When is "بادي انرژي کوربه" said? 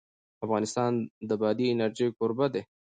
1.41-2.47